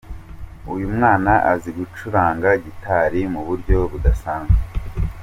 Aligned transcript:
Uyu 0.73 0.85
mwana 0.95 1.31
azi 1.51 1.69
gucuranga 1.77 2.49
gitari 2.63 3.21
mu 3.33 3.41
buryo 3.47 3.77
budasanzwe. 3.91 4.59